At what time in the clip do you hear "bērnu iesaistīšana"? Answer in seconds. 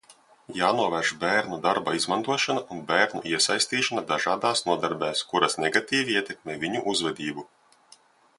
2.87-4.03